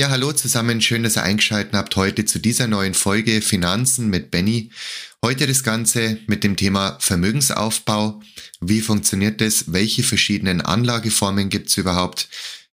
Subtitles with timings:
[0.00, 4.30] Ja, hallo zusammen, schön, dass ihr eingeschaltet habt heute zu dieser neuen Folge Finanzen mit
[4.30, 4.70] Benny.
[5.22, 8.22] Heute das Ganze mit dem Thema Vermögensaufbau.
[8.62, 9.74] Wie funktioniert das?
[9.74, 12.30] Welche verschiedenen Anlageformen gibt es überhaupt?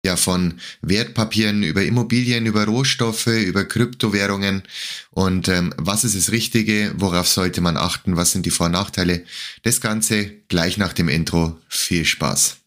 [0.04, 4.62] Ja, von Wertpapieren über Immobilien, über Rohstoffe, über Kryptowährungen.
[5.11, 6.93] Und ähm, was ist das Richtige?
[6.98, 8.18] Worauf sollte man achten?
[8.18, 9.25] Was sind die Vor- und Nachteile?
[9.62, 11.59] Das Ganze gleich nach dem Intro.
[11.70, 12.63] Viel Spaß.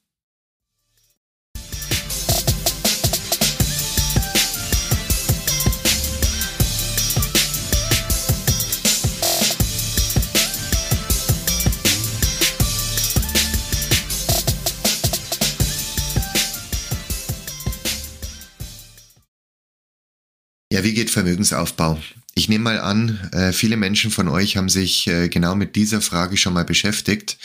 [20.72, 21.98] Ja, wie geht Vermögensaufbau?
[22.36, 26.02] Ich nehme mal an, äh, viele Menschen von euch haben sich äh, genau mit dieser
[26.02, 27.38] Frage schon mal beschäftigt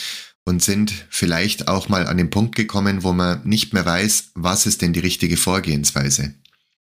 [0.44, 4.66] und sind vielleicht auch mal an den Punkt gekommen, wo man nicht mehr weiß, was
[4.66, 6.34] ist denn die richtige Vorgehensweise.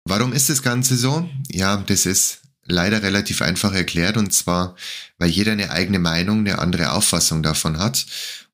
[0.05, 1.29] Warum ist das Ganze so?
[1.49, 4.75] Ja, das ist leider relativ einfach erklärt und zwar,
[5.19, 8.05] weil jeder eine eigene Meinung, eine andere Auffassung davon hat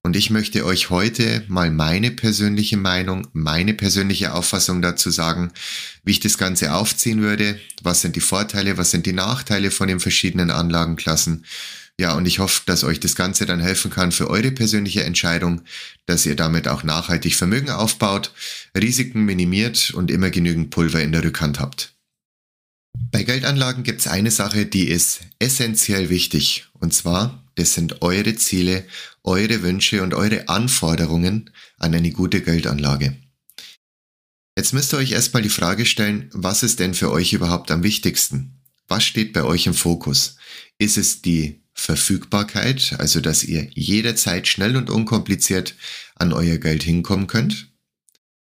[0.04, 5.52] und ich möchte euch heute mal meine persönliche Meinung, meine persönliche Auffassung dazu sagen,
[6.04, 9.86] wie ich das Ganze aufziehen würde, was sind die Vorteile, was sind die Nachteile von
[9.86, 11.44] den verschiedenen Anlagenklassen.
[12.00, 15.62] Ja, und ich hoffe, dass euch das Ganze dann helfen kann für eure persönliche Entscheidung,
[16.06, 18.32] dass ihr damit auch nachhaltig Vermögen aufbaut,
[18.76, 21.94] Risiken minimiert und immer genügend Pulver in der Rückhand habt.
[23.12, 26.66] Bei Geldanlagen gibt es eine Sache, die ist essentiell wichtig.
[26.80, 28.84] Und zwar, das sind eure Ziele,
[29.24, 33.16] eure Wünsche und eure Anforderungen an eine gute Geldanlage.
[34.56, 37.82] Jetzt müsst ihr euch erstmal die Frage stellen, was ist denn für euch überhaupt am
[37.82, 38.60] wichtigsten?
[38.86, 40.36] Was steht bei euch im Fokus?
[40.78, 45.74] Ist es die Verfügbarkeit, also dass ihr jederzeit schnell und unkompliziert
[46.16, 47.72] an euer Geld hinkommen könnt?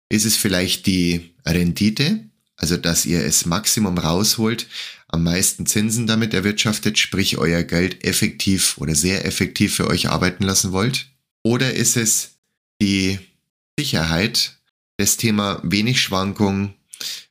[0.09, 4.67] Ist es vielleicht die Rendite, also dass ihr es Maximum rausholt,
[5.13, 10.45] am meisten Zinsen damit erwirtschaftet, sprich euer Geld effektiv oder sehr effektiv für euch arbeiten
[10.45, 11.07] lassen wollt?
[11.43, 12.37] Oder ist es
[12.81, 13.19] die
[13.79, 14.57] Sicherheit,
[14.99, 16.75] das Thema wenig Schwankungen,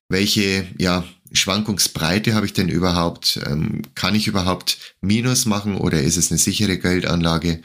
[0.10, 3.40] welche ja, Schwankungsbreite habe ich denn überhaupt?
[3.46, 7.62] Ähm, kann ich überhaupt Minus machen oder ist es eine sichere Geldanlage?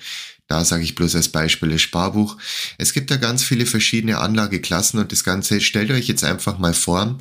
[0.47, 2.37] Da sage ich bloß als Beispiel das Sparbuch.
[2.77, 6.75] Es gibt da ganz viele verschiedene Anlageklassen und das Ganze stellt euch jetzt einfach mal
[6.75, 7.19] vor.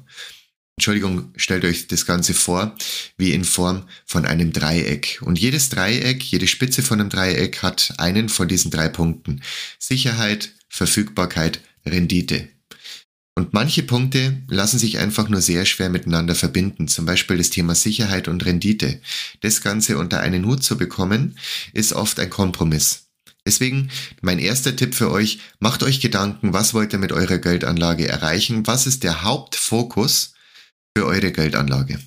[0.77, 2.75] Entschuldigung, stellt euch das Ganze vor,
[3.17, 5.19] wie in Form von einem Dreieck.
[5.21, 9.41] Und jedes Dreieck, jede Spitze von einem Dreieck hat einen von diesen drei Punkten.
[9.77, 12.49] Sicherheit, Verfügbarkeit, Rendite.
[13.35, 16.87] Und manche Punkte lassen sich einfach nur sehr schwer miteinander verbinden.
[16.87, 18.99] Zum Beispiel das Thema Sicherheit und Rendite.
[19.41, 21.37] Das Ganze unter einen Hut zu bekommen,
[21.73, 23.07] ist oft ein Kompromiss.
[23.45, 23.89] Deswegen
[24.21, 28.65] mein erster Tipp für euch, macht euch Gedanken, was wollt ihr mit eurer Geldanlage erreichen?
[28.65, 30.32] Was ist der Hauptfokus
[30.95, 31.99] für eure Geldanlage?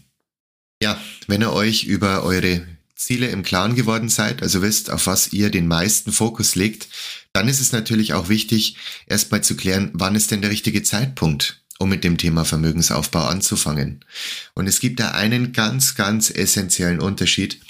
[0.82, 5.32] Ja, wenn ihr euch über eure Ziele im Klaren geworden seid, also wisst, auf was
[5.32, 6.88] ihr den meisten Fokus legt,
[7.32, 8.76] dann ist es natürlich auch wichtig,
[9.06, 14.04] erstmal zu klären, wann ist denn der richtige Zeitpunkt, um mit dem Thema Vermögensaufbau anzufangen.
[14.54, 17.60] Und es gibt da einen ganz, ganz essentiellen Unterschied,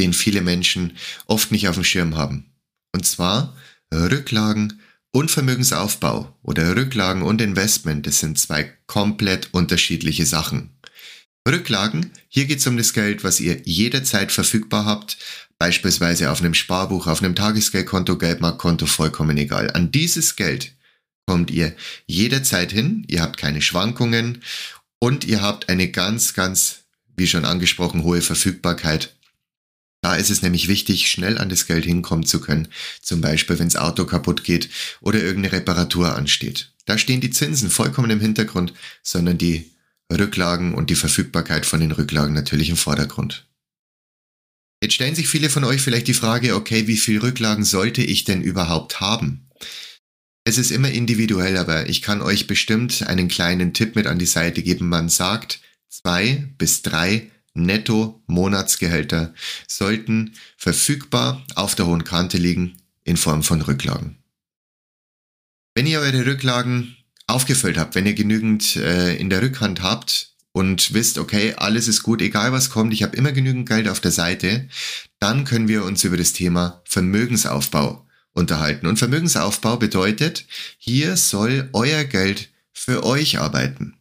[0.00, 0.96] den viele Menschen
[1.26, 2.52] oft nicht auf dem Schirm haben.
[2.92, 3.56] Und zwar
[3.92, 4.80] Rücklagen
[5.12, 10.70] und Vermögensaufbau oder Rücklagen und Investment, das sind zwei komplett unterschiedliche Sachen.
[11.48, 15.18] Rücklagen, hier geht es um das Geld, was ihr jederzeit verfügbar habt,
[15.58, 19.70] beispielsweise auf einem Sparbuch, auf einem Tagesgeldkonto, Geldmarktkonto, vollkommen egal.
[19.72, 20.72] An dieses Geld
[21.26, 21.74] kommt ihr
[22.06, 24.42] jederzeit hin, ihr habt keine Schwankungen
[24.98, 26.84] und ihr habt eine ganz, ganz,
[27.16, 29.14] wie schon angesprochen, hohe Verfügbarkeit
[30.02, 32.68] da ist es nämlich wichtig, schnell an das Geld hinkommen zu können.
[33.00, 34.68] Zum Beispiel, wenn das Auto kaputt geht
[35.00, 36.72] oder irgendeine Reparatur ansteht.
[36.84, 39.70] Da stehen die Zinsen vollkommen im Hintergrund, sondern die
[40.12, 43.46] Rücklagen und die Verfügbarkeit von den Rücklagen natürlich im Vordergrund.
[44.82, 48.24] Jetzt stellen sich viele von euch vielleicht die Frage, okay, wie viel Rücklagen sollte ich
[48.24, 49.48] denn überhaupt haben?
[50.44, 54.26] Es ist immer individuell, aber ich kann euch bestimmt einen kleinen Tipp mit an die
[54.26, 54.88] Seite geben.
[54.88, 59.34] Man sagt, zwei bis drei Netto-Monatsgehälter
[59.68, 64.18] sollten verfügbar auf der hohen Kante liegen in Form von Rücklagen.
[65.74, 66.96] Wenn ihr eure Rücklagen
[67.26, 72.02] aufgefüllt habt, wenn ihr genügend äh, in der Rückhand habt und wisst, okay, alles ist
[72.02, 74.68] gut, egal was kommt, ich habe immer genügend Geld auf der Seite,
[75.18, 78.86] dann können wir uns über das Thema Vermögensaufbau unterhalten.
[78.86, 80.46] Und Vermögensaufbau bedeutet,
[80.78, 83.96] hier soll euer Geld für euch arbeiten.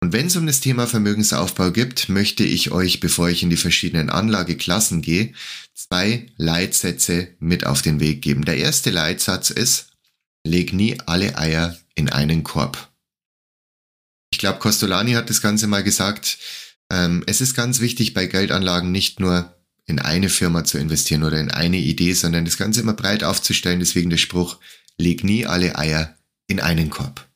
[0.00, 3.56] Und wenn es um das Thema Vermögensaufbau gibt, möchte ich euch, bevor ich in die
[3.56, 5.32] verschiedenen Anlageklassen gehe,
[5.74, 8.44] zwei Leitsätze mit auf den Weg geben.
[8.44, 9.88] Der erste Leitsatz ist,
[10.44, 12.90] leg nie alle Eier in einen Korb.
[14.30, 16.38] Ich glaube, Costolani hat das Ganze mal gesagt.
[16.90, 19.56] Ähm, es ist ganz wichtig bei Geldanlagen nicht nur
[19.86, 23.80] in eine Firma zu investieren oder in eine Idee, sondern das Ganze immer breit aufzustellen.
[23.80, 24.58] Deswegen der Spruch,
[24.98, 26.16] leg nie alle Eier
[26.48, 27.26] in einen Korb.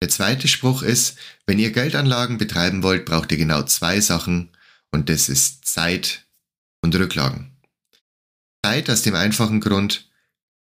[0.00, 1.16] Der zweite Spruch ist,
[1.46, 4.50] wenn ihr Geldanlagen betreiben wollt, braucht ihr genau zwei Sachen
[4.90, 6.26] und das ist Zeit
[6.82, 7.56] und Rücklagen.
[8.64, 10.08] Zeit aus dem einfachen Grund,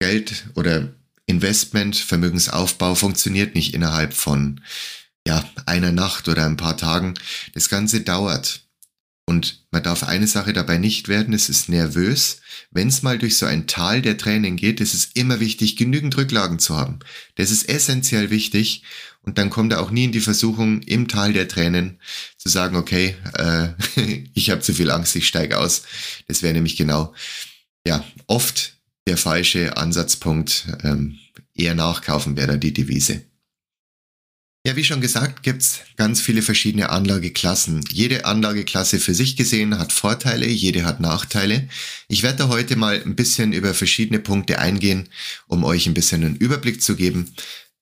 [0.00, 0.94] Geld oder
[1.26, 4.62] Investment, Vermögensaufbau funktioniert nicht innerhalb von
[5.26, 7.14] ja, einer Nacht oder ein paar Tagen.
[7.52, 8.62] Das Ganze dauert.
[9.26, 12.40] Und man darf eine Sache dabei nicht werden, es ist nervös.
[12.70, 16.16] Wenn es mal durch so ein Tal der Tränen geht, ist es immer wichtig, genügend
[16.16, 17.00] Rücklagen zu haben.
[17.34, 18.84] Das ist essentiell wichtig.
[19.28, 22.00] Und dann kommt er auch nie in die Versuchung, im Tal der Tränen
[22.38, 23.69] zu sagen, okay, äh,
[24.32, 25.82] ich habe zu viel Angst, ich steige aus.
[26.28, 27.12] Das wäre nämlich genau,
[27.86, 30.69] ja, oft der falsche Ansatzpunkt.
[30.82, 31.19] Ähm,
[31.54, 33.20] eher nachkaufen wäre da die Devise.
[34.66, 37.84] Ja, wie schon gesagt, gibt's ganz viele verschiedene Anlageklassen.
[37.90, 41.69] Jede Anlageklasse für sich gesehen hat Vorteile, jede hat Nachteile.
[42.08, 45.10] Ich werde da heute mal ein bisschen über verschiedene Punkte eingehen,
[45.48, 47.34] um euch ein bisschen einen Überblick zu geben,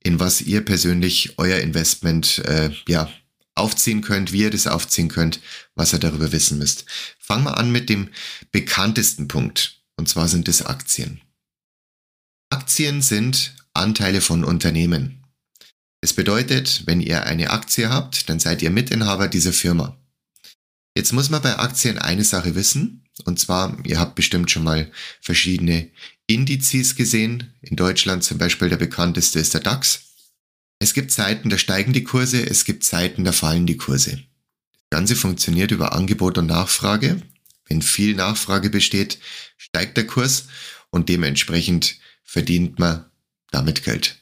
[0.06, 3.10] in was ihr persönlich euer Investment äh, ja,
[3.56, 5.40] aufziehen könnt, wie ihr das aufziehen könnt,
[5.74, 6.84] was ihr darüber wissen müsst.
[7.18, 8.10] Fangen wir an mit dem
[8.52, 11.22] bekanntesten Punkt, und zwar sind es Aktien.
[12.50, 15.24] Aktien sind Anteile von Unternehmen.
[16.00, 19.98] Es bedeutet, wenn ihr eine Aktie habt, dann seid ihr Mitinhaber dieser Firma.
[20.96, 24.90] Jetzt muss man bei Aktien eine Sache wissen, und zwar, ihr habt bestimmt schon mal
[25.20, 25.90] verschiedene
[26.26, 27.54] Indizes gesehen.
[27.62, 30.02] In Deutschland zum Beispiel der bekannteste ist der DAX.
[30.78, 34.22] Es gibt Zeiten, da steigen die Kurse, es gibt Zeiten, da fallen die Kurse.
[34.90, 37.22] Das Ganze funktioniert über Angebot und Nachfrage.
[37.66, 39.18] Wenn viel Nachfrage besteht,
[39.56, 40.48] steigt der Kurs
[40.90, 43.06] und dementsprechend verdient man
[43.50, 44.20] damit Geld.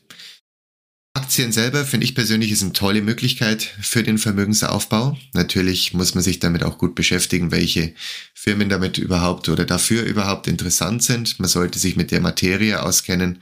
[1.17, 5.17] Aktien selber finde ich persönlich ist eine tolle Möglichkeit für den Vermögensaufbau.
[5.33, 7.95] Natürlich muss man sich damit auch gut beschäftigen, welche
[8.35, 11.39] Firmen damit überhaupt oder dafür überhaupt interessant sind.
[11.39, 13.41] Man sollte sich mit der Materie auskennen.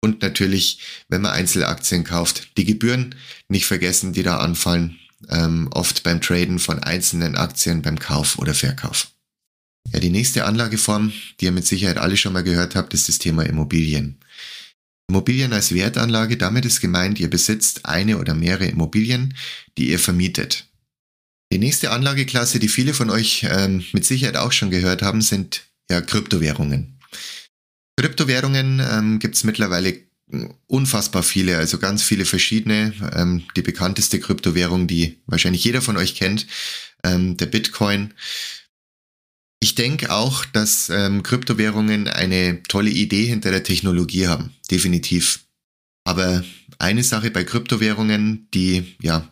[0.00, 3.14] Und natürlich, wenn man Einzelaktien kauft, die Gebühren
[3.48, 4.98] nicht vergessen, die da anfallen,
[5.30, 9.08] ähm, oft beim Traden von einzelnen Aktien beim Kauf oder Verkauf.
[9.92, 13.18] Ja, die nächste Anlageform, die ihr mit Sicherheit alle schon mal gehört habt, ist das
[13.18, 14.18] Thema Immobilien.
[15.08, 19.34] Immobilien als Wertanlage, damit ist gemeint, ihr besitzt eine oder mehrere Immobilien,
[19.78, 20.66] die ihr vermietet.
[21.50, 25.62] Die nächste Anlageklasse, die viele von euch ähm, mit Sicherheit auch schon gehört haben, sind
[25.90, 26.98] ja Kryptowährungen.
[27.98, 30.08] Kryptowährungen ähm, gibt es mittlerweile
[30.66, 32.92] unfassbar viele, also ganz viele verschiedene.
[33.14, 36.46] Ähm, die bekannteste Kryptowährung, die wahrscheinlich jeder von euch kennt,
[37.02, 38.12] ähm, der Bitcoin,
[39.60, 44.54] ich denke auch, dass ähm, Kryptowährungen eine tolle Idee hinter der Technologie haben.
[44.70, 45.40] Definitiv.
[46.04, 46.44] Aber
[46.78, 49.28] eine Sache bei Kryptowährungen, die ja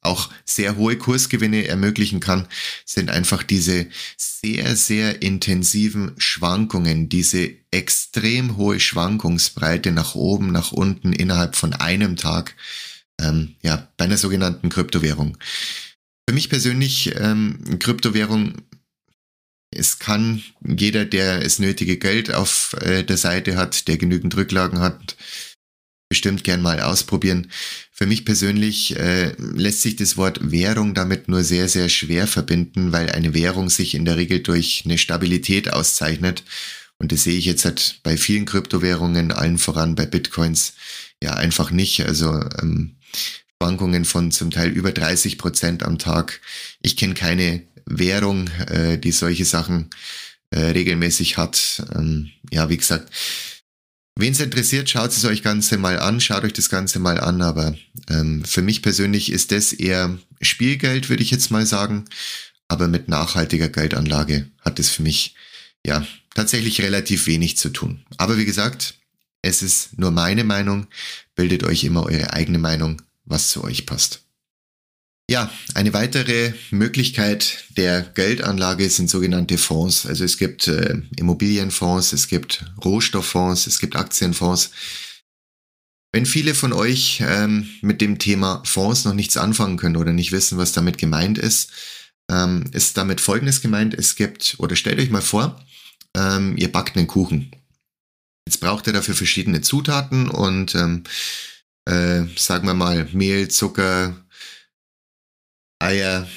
[0.00, 2.46] auch sehr hohe Kursgewinne ermöglichen kann,
[2.84, 3.86] sind einfach diese
[4.16, 12.16] sehr, sehr intensiven Schwankungen, diese extrem hohe Schwankungsbreite nach oben, nach unten innerhalb von einem
[12.16, 12.54] Tag,
[13.20, 15.36] ähm, ja, bei einer sogenannten Kryptowährung.
[16.28, 18.54] Für mich persönlich, ähm, Kryptowährung
[19.78, 24.80] es kann jeder, der das nötige Geld auf äh, der Seite hat, der genügend Rücklagen
[24.80, 25.16] hat,
[26.08, 27.50] bestimmt gern mal ausprobieren.
[27.92, 32.92] Für mich persönlich äh, lässt sich das Wort Währung damit nur sehr, sehr schwer verbinden,
[32.92, 36.44] weil eine Währung sich in der Regel durch eine Stabilität auszeichnet.
[36.98, 40.74] Und das sehe ich jetzt halt bei vielen Kryptowährungen, allen voran bei Bitcoins,
[41.22, 42.04] ja einfach nicht.
[42.06, 42.96] Also ähm,
[43.60, 46.40] Schwankungen von zum Teil über 30 Prozent am Tag.
[46.80, 49.90] Ich kenne keine Währung, äh, die solche Sachen
[50.50, 51.82] äh, regelmäßig hat.
[51.94, 53.12] Ähm, ja, wie gesagt,
[54.16, 57.42] wen es interessiert, schaut es euch Ganze mal an, schaut euch das Ganze mal an,
[57.42, 57.76] aber
[58.08, 62.04] ähm, für mich persönlich ist das eher Spielgeld, würde ich jetzt mal sagen.
[62.68, 65.34] Aber mit nachhaltiger Geldanlage hat es für mich
[65.86, 68.04] ja tatsächlich relativ wenig zu tun.
[68.18, 68.94] Aber wie gesagt,
[69.42, 70.86] es ist nur meine Meinung.
[71.34, 74.27] Bildet euch immer eure eigene Meinung, was zu euch passt.
[75.30, 80.06] Ja, eine weitere Möglichkeit der Geldanlage sind sogenannte Fonds.
[80.06, 84.70] Also es gibt äh, Immobilienfonds, es gibt Rohstofffonds, es gibt Aktienfonds.
[86.12, 90.32] Wenn viele von euch ähm, mit dem Thema Fonds noch nichts anfangen können oder nicht
[90.32, 91.72] wissen, was damit gemeint ist,
[92.30, 93.92] ähm, ist damit Folgendes gemeint.
[93.92, 95.62] Es gibt, oder stellt euch mal vor,
[96.16, 97.50] ähm, ihr backt einen Kuchen.
[98.46, 101.04] Jetzt braucht ihr dafür verschiedene Zutaten und ähm,
[101.84, 104.16] äh, sagen wir mal Mehl, Zucker,
[105.78, 106.28] Eier.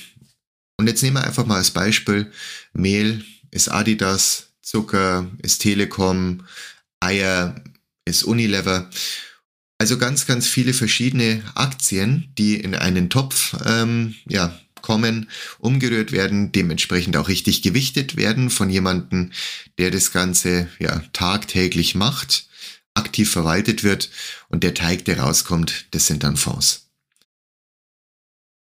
[0.77, 2.31] Und jetzt nehmen wir einfach mal als Beispiel,
[2.73, 6.45] Mehl ist Adidas, Zucker ist Telekom,
[6.99, 7.55] Eier
[8.05, 8.89] ist Unilever.
[9.77, 15.29] Also ganz, ganz viele verschiedene Aktien, die in einen Topf ähm, ja, kommen,
[15.59, 19.31] umgerührt werden, dementsprechend auch richtig gewichtet werden von jemandem,
[19.77, 22.47] der das Ganze ja tagtäglich macht,
[22.93, 24.09] aktiv verwaltet wird
[24.49, 26.90] und der Teig, der rauskommt, das sind dann Fonds.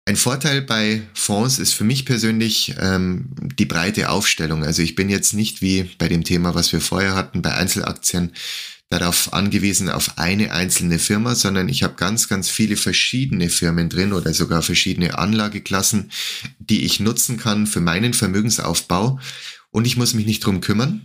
[0.09, 3.27] Ein Vorteil bei Fonds ist für mich persönlich ähm,
[3.59, 4.65] die breite Aufstellung.
[4.65, 8.33] Also ich bin jetzt nicht wie bei dem Thema, was wir vorher hatten, bei Einzelaktien
[8.89, 14.15] darauf angewiesen auf eine einzelne Firma, sondern ich habe ganz, ganz viele verschiedene Firmen drin
[14.15, 16.11] oder sogar verschiedene Anlageklassen,
[16.59, 19.21] die ich nutzen kann für meinen Vermögensaufbau.
[19.73, 21.03] Und ich muss mich nicht drum kümmern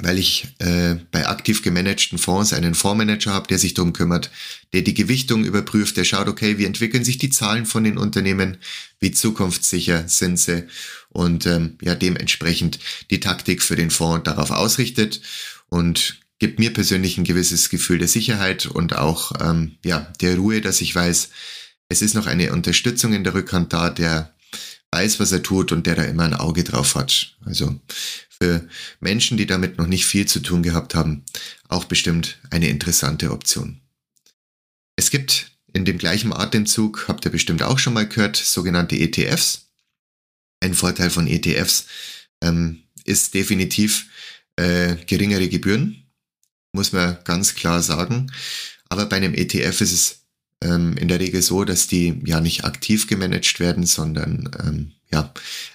[0.00, 4.30] weil ich äh, bei aktiv gemanagten Fonds einen Fondsmanager habe, der sich darum kümmert,
[4.72, 8.58] der die Gewichtung überprüft, der schaut, okay, wie entwickeln sich die Zahlen von den Unternehmen,
[9.00, 10.66] wie zukunftssicher sind sie
[11.10, 12.78] und ähm, ja dementsprechend
[13.10, 15.20] die Taktik für den Fonds darauf ausrichtet
[15.68, 20.60] und gibt mir persönlich ein gewisses Gefühl der Sicherheit und auch ähm, ja der Ruhe,
[20.60, 21.30] dass ich weiß,
[21.88, 24.32] es ist noch eine Unterstützung in der Rückhand da, der
[24.92, 27.34] weiß, was er tut und der da immer ein Auge drauf hat.
[27.44, 27.74] Also
[28.40, 28.68] für
[29.00, 31.24] Menschen, die damit noch nicht viel zu tun gehabt haben,
[31.68, 33.80] auch bestimmt eine interessante Option.
[34.96, 39.68] Es gibt in dem gleichen Atemzug, habt ihr bestimmt auch schon mal gehört, sogenannte ETFs.
[40.60, 41.86] Ein Vorteil von ETFs
[42.42, 44.08] ähm, ist definitiv
[44.56, 46.04] äh, geringere Gebühren,
[46.72, 48.32] muss man ganz klar sagen.
[48.88, 50.18] Aber bei einem ETF ist es
[50.62, 55.32] ähm, in der Regel so, dass die ja nicht aktiv gemanagt werden, sondern ähm, ja,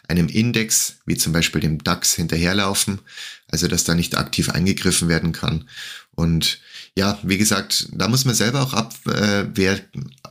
[0.07, 2.99] einem Index, wie zum Beispiel dem DAX, hinterherlaufen,
[3.47, 5.67] also dass da nicht aktiv eingegriffen werden kann.
[6.11, 6.59] Und
[6.95, 9.45] ja, wie gesagt, da muss man selber auch ab, äh,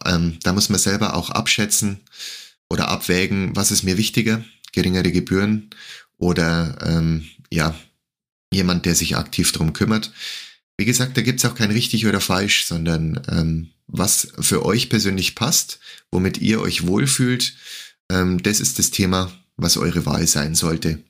[0.05, 2.01] ähm, da muss man selber auch abschätzen
[2.71, 5.71] oder abwägen, was ist mir wichtiger, geringere Gebühren
[6.19, 7.75] oder ähm, ja,
[8.53, 10.13] jemand, der sich aktiv drum kümmert.
[10.77, 15.35] Wie gesagt, da gibt's auch kein richtig oder falsch, sondern ähm, was für euch persönlich
[15.35, 15.81] passt,
[16.11, 17.55] womit ihr euch wohlfühlt,
[18.11, 21.03] ähm, das ist das Thema, was eure Wahl sein sollte.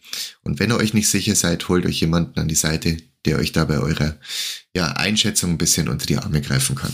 [0.42, 3.52] Und wenn ihr euch nicht sicher seid, holt euch jemanden an die Seite, der euch
[3.52, 4.16] da bei eurer
[4.74, 6.92] ja, Einschätzung ein bisschen unter die Arme greifen kann.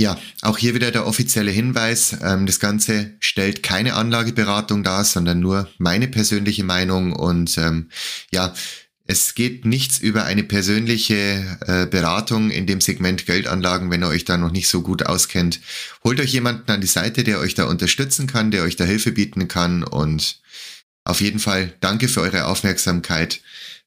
[0.00, 2.16] Ja, auch hier wieder der offizielle Hinweis.
[2.22, 7.12] Ähm, das Ganze stellt keine Anlageberatung dar, sondern nur meine persönliche Meinung.
[7.12, 7.90] Und ähm,
[8.30, 8.54] ja,
[9.10, 14.24] es geht nichts über eine persönliche äh, Beratung in dem Segment Geldanlagen, wenn ihr euch
[14.24, 15.58] da noch nicht so gut auskennt.
[16.04, 19.10] Holt euch jemanden an die Seite, der euch da unterstützen kann, der euch da Hilfe
[19.10, 20.38] bieten kann und
[21.02, 23.40] auf jeden Fall danke für eure Aufmerksamkeit.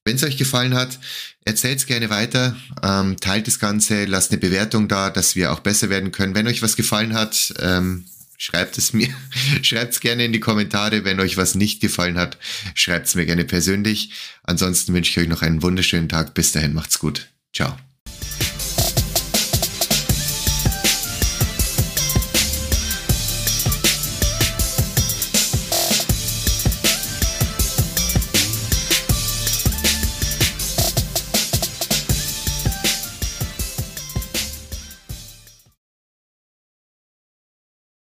[0.04, 1.00] Wenn es euch gefallen hat,
[1.46, 5.62] erzählt es gerne weiter, ähm, teilt das Ganze, lasst eine Bewertung da, dass wir auch
[5.62, 6.36] besser werden können.
[6.36, 8.04] Wenn euch was gefallen hat, ähm,
[8.44, 9.08] schreibt es mir,
[9.62, 11.06] schreibt es gerne in die Kommentare.
[11.06, 12.38] Wenn euch was nicht gefallen hat,
[12.76, 14.12] schreibt es mir gerne persönlich.
[14.44, 16.34] Ansonsten wünsche ich euch noch einen wunderschönen Tag.
[16.34, 17.30] Bis dahin, macht's gut.
[17.54, 17.78] Ciao.